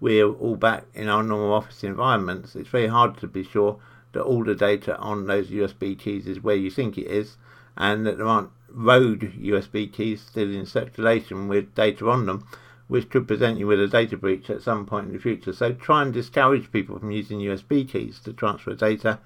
[0.00, 2.56] we're all back in our normal office environments.
[2.56, 3.78] It's very hard to be sure
[4.12, 7.36] that all the data on those USB keys is where you think it is
[7.76, 12.46] and that there aren't rogue USB keys still in circulation with data on them
[12.92, 15.50] which could present you with a data breach at some point in the future.
[15.50, 19.18] So try and discourage people from using USB keys to transfer data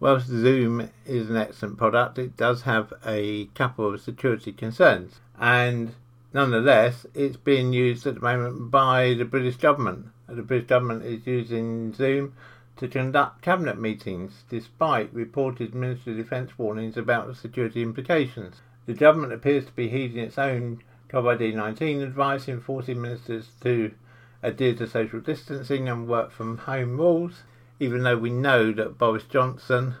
[0.00, 5.94] Whilst Zoom is an excellent product, it does have a couple of security concerns, and
[6.32, 10.06] nonetheless, it's being used at the moment by the British government.
[10.26, 12.32] The British government is using Zoom
[12.78, 18.62] to conduct cabinet meetings, despite reported Ministry of Defence warnings about the security implications.
[18.86, 23.92] The government appears to be heeding its own COVID 19 advice in forcing ministers to
[24.42, 27.42] adhere to social distancing and work from home rules
[27.80, 29.94] even though we know that Boris Johnson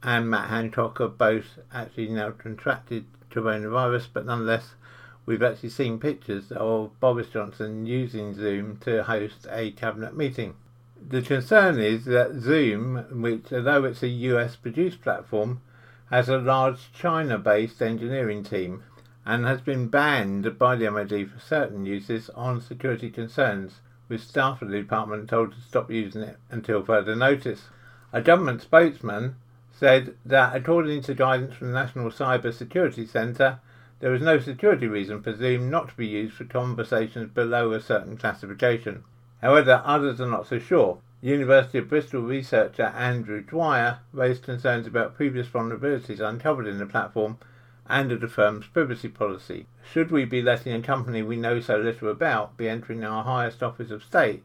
[0.00, 4.74] and Matt Hancock are both actually now contracted coronavirus, but nonetheless,
[5.26, 10.54] we've actually seen pictures of Boris Johnson using Zoom to host a cabinet meeting.
[11.08, 15.62] The concern is that Zoom, which although it's a US produced platform,
[16.10, 18.84] has a large China based engineering team
[19.24, 24.62] and has been banned by the MOD for certain uses on security concerns with staff
[24.62, 27.68] of the department told to stop using it until further notice.
[28.12, 29.36] A government spokesman
[29.72, 33.60] said that according to guidance from the National Cyber Security Centre,
[34.00, 37.80] there is no security reason for Zoom not to be used for conversations below a
[37.80, 39.04] certain classification.
[39.42, 40.98] However, others are not so sure.
[41.20, 47.38] University of Bristol researcher Andrew Dwyer raised concerns about previous vulnerabilities uncovered in the platform
[47.88, 49.66] and of the firm's privacy policy.
[49.92, 53.62] Should we be letting a company we know so little about be entering our highest
[53.62, 54.42] office of state?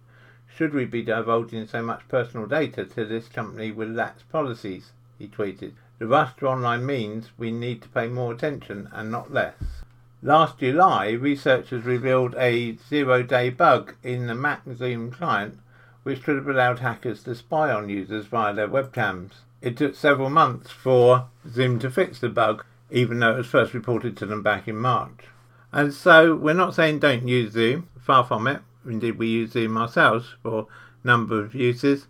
[0.53, 4.91] Should we be divulging so much personal data to this company with lax policies?
[5.17, 5.73] He tweeted.
[5.99, 9.83] The rush to online means we need to pay more attention and not less.
[10.23, 15.59] Last July, researchers revealed a zero day bug in the Mac Zoom client
[16.03, 19.31] which could have allowed hackers to spy on users via their webcams.
[19.61, 23.73] It took several months for Zoom to fix the bug, even though it was first
[23.73, 25.25] reported to them back in March.
[25.71, 28.61] And so we're not saying don't use Zoom, far from it.
[28.85, 30.67] Indeed, we use Zoom ourselves for
[31.03, 32.07] a number of uses,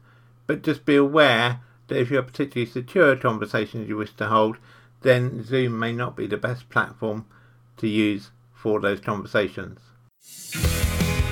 [0.47, 4.57] but just be aware that if you have particularly secure conversations you wish to hold,
[5.01, 7.25] then Zoom may not be the best platform
[7.77, 9.79] to use for those conversations.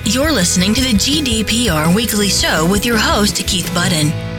[0.04, 4.29] You're listening to the GDPR Weekly Show with your host, Keith Budden.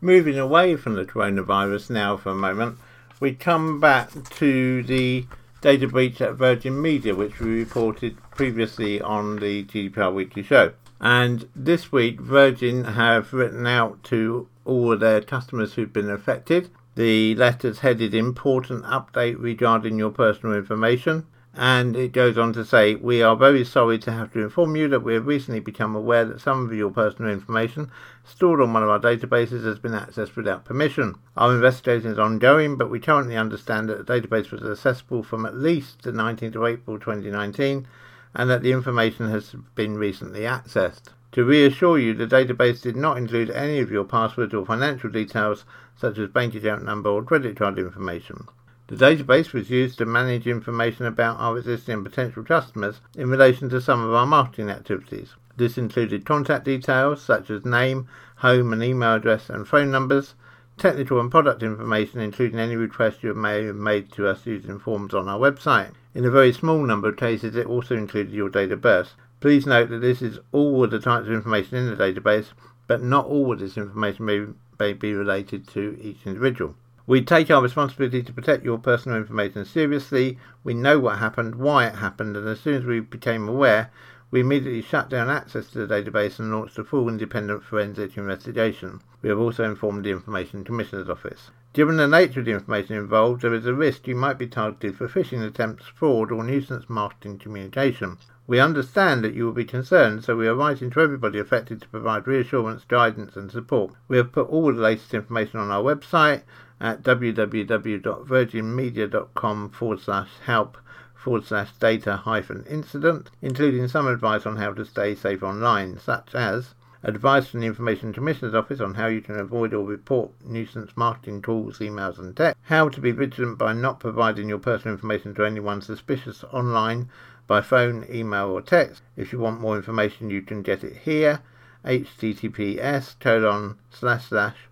[0.00, 2.78] Moving away from the coronavirus now for a moment,
[3.18, 5.26] we come back to the
[5.60, 10.72] data breach at Virgin Media, which we reported previously on the GDPR Weekly Show.
[11.00, 16.70] And this week, Virgin have written out to all of their customers who've been affected.
[16.94, 21.26] The letter's headed Important Update regarding your personal information.
[21.60, 24.86] And it goes on to say, We are very sorry to have to inform you
[24.86, 27.90] that we have recently become aware that some of your personal information
[28.22, 31.16] stored on one of our databases has been accessed without permission.
[31.36, 35.56] Our investigation is ongoing, but we currently understand that the database was accessible from at
[35.56, 37.88] least the 19th of April 2019
[38.36, 41.08] and that the information has been recently accessed.
[41.32, 45.64] To reassure you, the database did not include any of your passwords or financial details,
[45.96, 48.46] such as bank account number or credit card information.
[48.88, 53.68] The database was used to manage information about our existing and potential customers in relation
[53.68, 55.34] to some of our marketing activities.
[55.58, 60.34] This included contact details such as name, home and email address and phone numbers,
[60.78, 65.12] technical and product information including any requests you may have made to us using forms
[65.12, 65.92] on our website.
[66.14, 69.12] In a very small number of cases it also included your date of birth.
[69.40, 72.52] Please note that this is all the types of information in the database,
[72.86, 74.46] but not all of this information may,
[74.78, 76.74] may be related to each individual.
[77.08, 80.36] We take our responsibility to protect your personal information seriously.
[80.62, 83.90] We know what happened, why it happened, and as soon as we became aware,
[84.30, 89.00] we immediately shut down access to the database and launched a full independent forensic investigation.
[89.22, 91.50] We have also informed the Information Commissioner's Office.
[91.72, 94.98] Given the nature of the information involved, there is a risk you might be targeted
[94.98, 98.18] for phishing attempts, fraud, or nuisance marketing communication.
[98.46, 101.88] We understand that you will be concerned, so we are writing to everybody affected to
[101.88, 103.94] provide reassurance, guidance, and support.
[104.08, 106.42] We have put all the latest information on our website
[106.80, 110.78] at www.virginmedia.com forward slash help
[111.14, 116.34] forward slash data hyphen incident, including some advice on how to stay safe online, such
[116.34, 120.92] as advice from the Information Commissioner's Office on how you can avoid or report nuisance
[120.96, 125.34] marketing calls, emails, and text, how to be vigilant by not providing your personal information
[125.34, 127.10] to anyone suspicious online
[127.46, 129.02] by phone, email, or text.
[129.16, 131.40] If you want more information, you can get it here
[131.84, 134.67] https colon slash slash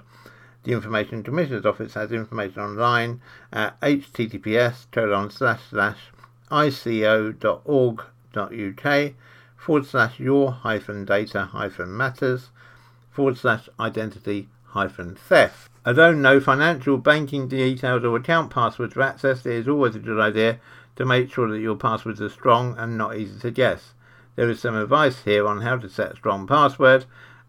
[0.62, 3.20] The Information Commissioner's Office has information online
[3.52, 5.98] at https colon slash slash
[6.50, 8.06] ico.org.uk
[9.56, 12.50] forward slash your hyphen data hyphen matters
[13.10, 15.70] forward slash identity hyphen theft.
[15.84, 20.20] Although no financial banking details or account passwords are accessed, it is always a good
[20.20, 20.60] idea
[20.96, 23.94] to make sure that your passwords are strong and not easy to guess.
[24.34, 27.06] There is some advice here on how to set a strong password.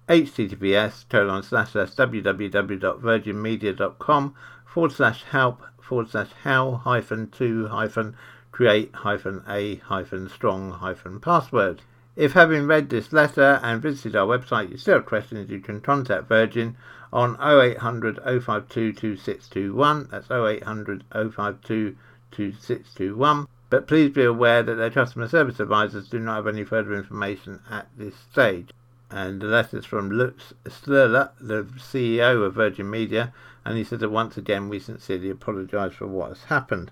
[0.08, 4.36] https colon slash slash www.virginmedia.com
[4.66, 8.16] forward slash help forward slash how hyphen to hyphen
[8.52, 11.82] create hyphen a hyphen strong hyphen password.
[12.18, 15.82] If having read this letter and visited our website you still have questions, you can
[15.82, 16.76] contact Virgin
[17.14, 20.08] on 0800 052 2621.
[20.10, 21.96] That's 0800 052
[22.32, 23.48] 2621.
[23.70, 27.60] But please be aware that their customer service advisors do not have any further information
[27.70, 28.72] at this stage.
[29.12, 33.32] And the letter is from Lutz Schüler, the CEO of Virgin Media,
[33.64, 36.90] and he said that once again we sincerely apologise for what has happened.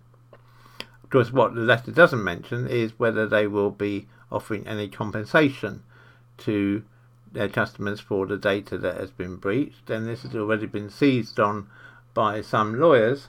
[1.03, 5.83] Of course, what the letter doesn't mention is whether they will be offering any compensation
[6.37, 6.83] to
[7.31, 9.89] their customers for the data that has been breached.
[9.89, 11.67] And this has already been seized on
[12.13, 13.27] by some lawyers.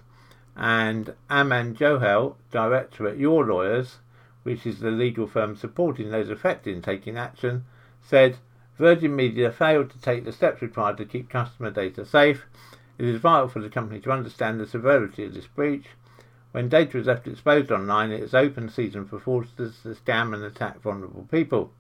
[0.57, 3.99] And Aman Johal, director at Your Lawyers,
[4.43, 7.65] which is the legal firm supporting those affected in taking action,
[8.01, 8.39] said
[8.79, 12.47] Virgin Media failed to take the steps required to keep customer data safe.
[12.99, 15.87] It is vital for the company to understand the severity of this breach
[16.57, 20.43] when data is left exposed online, it is open season for fraudsters to scam and
[20.43, 21.71] attack vulnerable people.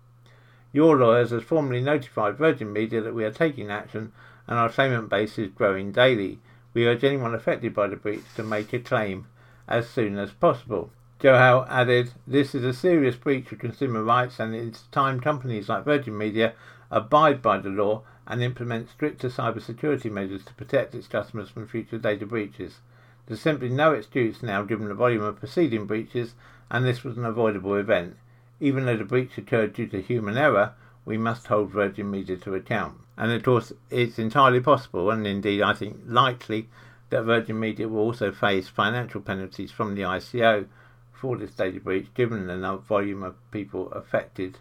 [0.70, 4.12] Your lawyers has formally notified Virgin Media that we are taking action
[4.46, 6.40] and our claimant base is growing daily.
[6.74, 9.28] We urge anyone affected by the breach to make a claim
[9.66, 10.90] as soon as possible.
[11.20, 15.86] Johal added, This is a serious breach of consumer rights and it's time companies like
[15.86, 16.52] Virgin Media
[16.90, 21.96] abide by the law and implement stricter cybersecurity measures to protect its customers from future
[21.96, 22.80] data breaches.
[23.26, 26.34] There's simply no excuse now given the volume of preceding breaches,
[26.70, 28.16] and this was an avoidable event.
[28.60, 30.74] Even though the breach occurred due to human error,
[31.04, 32.98] we must hold Virgin Media to account.
[33.16, 36.68] And of course, it's entirely possible, and indeed I think likely,
[37.10, 40.66] that Virgin Media will also face financial penalties from the ICO
[41.12, 44.58] for this data breach, given the volume of people affected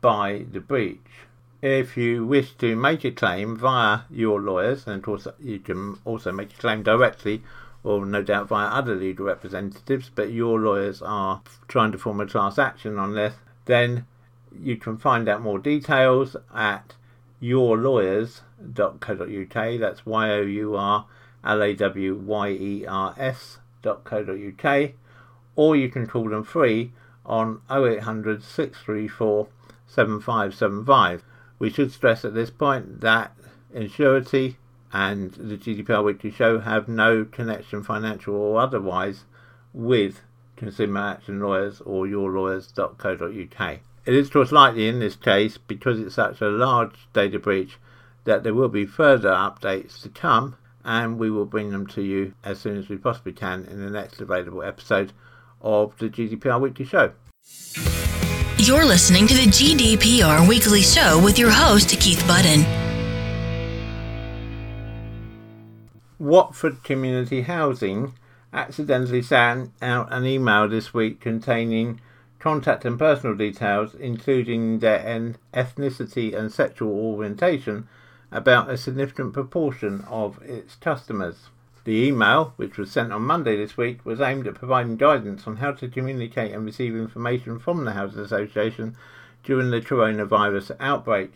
[0.00, 1.26] by the breach.
[1.62, 5.98] If you wish to make a claim via your lawyers, and of course you can
[6.04, 7.42] also make a claim directly
[7.84, 12.26] or no doubt via other legal representatives, but your lawyers are trying to form a
[12.26, 13.34] class action on this,
[13.66, 14.06] then
[14.58, 16.94] you can find out more details at
[17.42, 19.80] yourlawyers.co.uk.
[19.80, 21.04] That's Y O U R
[21.44, 24.90] L A W Y E R S.co.uk.
[25.56, 26.92] Or you can call them free
[27.26, 29.48] on 0800 634
[29.86, 31.22] 7575.
[31.58, 33.36] We should stress at this point that
[33.74, 34.56] ensurety
[34.94, 39.24] and the GDPR Weekly Show have no connection, financial or otherwise,
[39.72, 40.20] with
[40.56, 43.78] Consumer Action Lawyers or yourlawyers.co.uk.
[44.06, 47.78] It is, of course, likely in this case, because it's such a large data breach,
[48.22, 52.34] that there will be further updates to come, and we will bring them to you
[52.44, 55.12] as soon as we possibly can in the next available episode
[55.60, 57.12] of the GDPR Weekly Show.
[58.58, 62.83] You're listening to the GDPR Weekly Show with your host, Keith Budden.
[66.24, 68.14] Watford Community Housing
[68.50, 72.00] accidentally sent out an email this week containing
[72.38, 77.88] contact and personal details, including their ethnicity and sexual orientation,
[78.32, 81.50] about a significant proportion of its customers.
[81.84, 85.56] The email, which was sent on Monday this week, was aimed at providing guidance on
[85.56, 88.96] how to communicate and receive information from the Housing Association
[89.42, 91.34] during the coronavirus outbreak.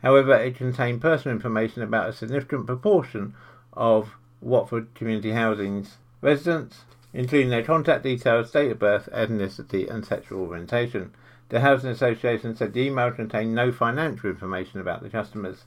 [0.00, 3.34] However, it contained personal information about a significant proportion
[3.78, 6.80] of Watford Community Housing's residents,
[7.14, 11.12] including their contact details, date of birth, ethnicity, and sexual orientation.
[11.48, 15.64] The Housing Association said the email contained no financial information about the customers.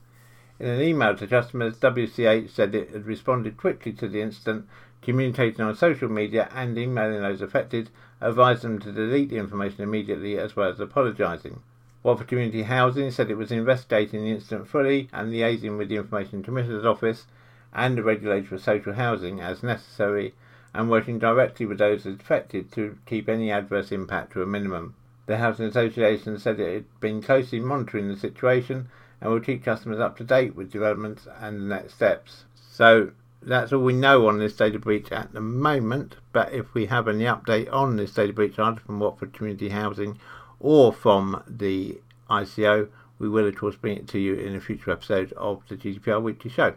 [0.59, 4.67] In an email to customers, WCH said it had responded quickly to the incident,
[5.01, 7.89] communicating on social media and emailing those affected,
[8.19, 11.61] advised them to delete the information immediately as well as apologising.
[12.03, 16.43] Watford Community Housing said it was investigating the incident fully and liaising with the Information
[16.43, 17.25] Commissioner's Office
[17.73, 20.33] and the regulator for social housing as necessary
[20.73, 24.95] and working directly with those affected to keep any adverse impact to a minimum.
[25.25, 29.99] The Housing Association said it had been closely monitoring the situation and will keep customers
[29.99, 32.45] up to date with developments and the next steps.
[32.55, 33.11] So
[33.41, 37.07] that's all we know on this data breach at the moment, but if we have
[37.07, 40.19] any update on this data breach either from Watford Community Housing
[40.59, 41.99] or from the
[42.29, 45.75] ICO, we will of course bring it to you in a future episode of the
[45.75, 46.75] GDPR Weekly Show.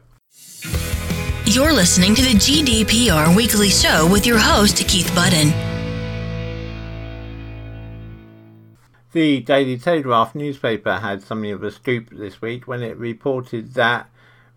[1.47, 5.53] You're listening to the GDPR Weekly Show with your host, Keith Budden.
[9.13, 14.09] The Daily Telegraph newspaper had something of a scoop this week when it reported that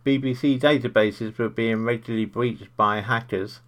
[0.05, 3.59] BBC databases were being regularly breached by hackers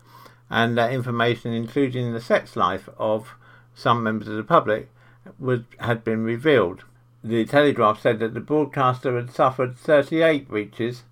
[0.49, 3.35] and that information, including the sex life of
[3.75, 4.89] some members of the public,
[5.37, 6.85] was, had been revealed.
[7.21, 11.03] The Telegraph said that the broadcaster had suffered 38 breaches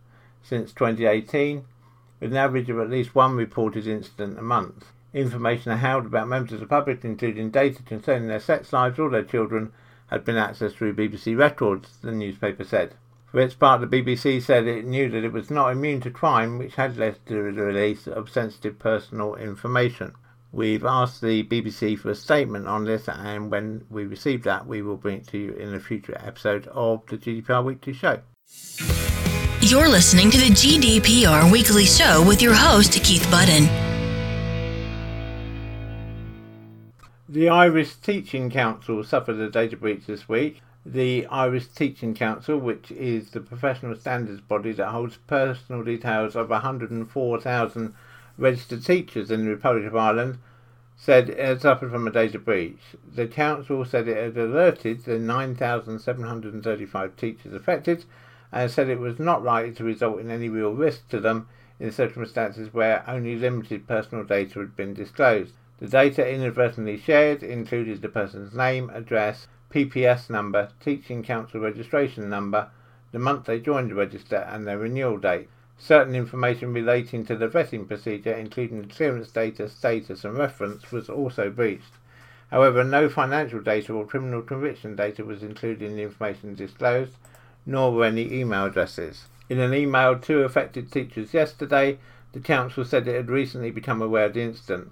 [0.48, 1.66] since 2018,
[2.20, 4.86] with an average of at least one reported incident a month.
[5.14, 9.24] Information held about members of the public, including data concerning their sex lives or their
[9.24, 9.72] children,
[10.08, 12.94] had been accessed through BBC records, the newspaper said.
[13.32, 16.58] For its part, the BBC said it knew that it was not immune to crime,
[16.58, 20.14] which had led to the release of sensitive personal information.
[20.54, 24.82] We've asked the BBC for a statement on this, and when we receive that, we
[24.82, 28.22] will bring it to you in a future episode of the GDPR Weekly Show.
[29.60, 33.66] You're listening to the GDPR Weekly Show with your host, Keith Budden.
[37.28, 40.62] The Irish Teaching Council suffered a data breach this week.
[40.86, 46.52] The Irish Teaching Council, which is the professional standards body that holds personal details of
[46.52, 47.96] 104,000
[48.38, 50.38] registered teachers in the Republic of Ireland,
[50.96, 52.96] said it had suffered from a data breach.
[53.12, 58.06] The council said it had alerted the 9,735 teachers affected
[58.52, 61.48] and said it was not likely to result in any real risk to them
[61.80, 65.54] in circumstances where only limited personal data had been disclosed.
[65.80, 72.70] The data inadvertently shared included the person's name, address, PPS number, teaching council registration number,
[73.12, 75.50] the month they joined the register, and their renewal date.
[75.78, 81.10] Certain information relating to the vetting procedure, including the clearance data, status, and reference, was
[81.10, 81.94] also breached.
[82.50, 87.14] However, no financial data or criminal conviction data was included in the information disclosed,
[87.68, 89.26] nor were any email addresses.
[89.50, 92.00] In an email to affected teachers yesterday,
[92.32, 94.90] the council said it had recently become aware of the incident.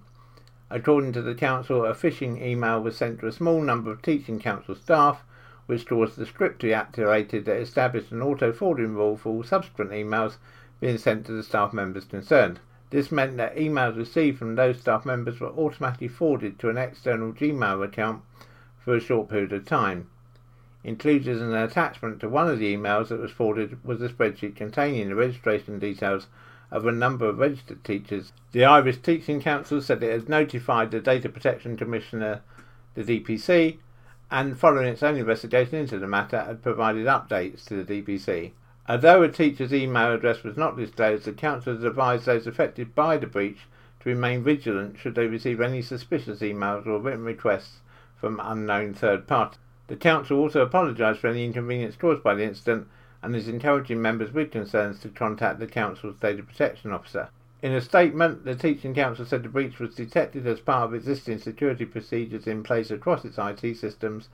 [0.69, 4.39] According to the council, a phishing email was sent to a small number of teaching
[4.39, 5.23] council staff,
[5.67, 9.43] which caused the script to be activated that established an auto forwarding rule for all
[9.43, 10.35] subsequent emails
[10.79, 12.59] being sent to the staff members concerned.
[12.89, 17.31] This meant that emails received from those staff members were automatically forwarded to an external
[17.31, 18.21] Gmail account
[18.77, 20.09] for a short period of time.
[20.85, 24.55] Included as an attachment to one of the emails that was forwarded was a spreadsheet
[24.55, 26.27] containing the registration details
[26.69, 28.31] of a number of registered teachers.
[28.51, 32.41] The Irish Teaching Council said it had notified the Data Protection Commissioner,
[32.93, 33.79] the DPC,
[34.29, 38.51] and following its own investigation into the matter, had provided updates to the DPC.
[38.87, 43.17] Although a teacher's email address was not disclosed, the Council has advised those affected by
[43.17, 43.61] the breach
[44.01, 47.79] to remain vigilant should they receive any suspicious emails or written requests
[48.21, 49.57] from unknown third parties.
[49.87, 52.87] The Council also apologised for any inconvenience caused by the incident
[53.21, 57.29] and is encouraging members with concerns to contact the Council's Data Protection Officer.
[57.61, 61.37] In a statement, the Teaching Council said the breach was detected as part of existing
[61.37, 64.29] security procedures in place across its IT systems,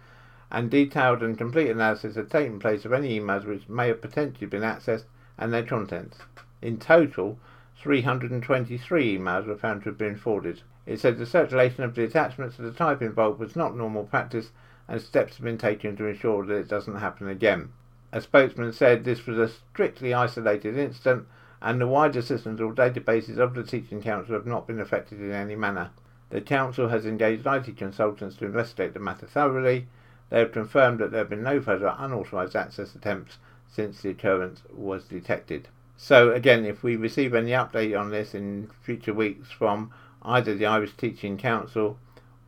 [0.49, 4.47] and detailed and complete analysis had taken place of any emails which may have potentially
[4.47, 5.06] been accessed
[5.38, 6.20] and their contents.
[6.62, 7.38] In total,
[7.76, 10.62] 323 emails were found to have been forwarded.
[10.86, 14.52] It said the circulation of the attachments to the type involved was not normal practice
[14.92, 17.70] and steps have been taken to ensure that it doesn't happen again.
[18.12, 21.28] A spokesman said this was a strictly isolated incident
[21.62, 25.32] and the wider systems or databases of the Teaching Council have not been affected in
[25.32, 25.92] any manner.
[26.30, 29.88] The Council has engaged IT consultants to investigate the matter thoroughly.
[30.30, 33.38] They have confirmed that there have been no further unauthorised access attempts
[33.70, 35.70] since the occurrence was detected.
[35.96, 40.66] So, again, if we receive any update on this in future weeks from either the
[40.66, 41.98] Irish Teaching Council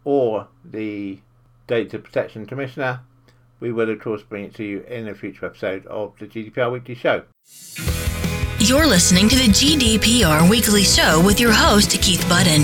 [0.03, 1.19] or the
[1.67, 3.01] Data Protection Commissioner,
[3.59, 6.71] we will of course bring it to you in a future episode of the GDPR
[6.71, 7.23] Weekly Show.
[8.59, 12.63] You're listening to the GDPR Weekly Show with your host, Keith Budden.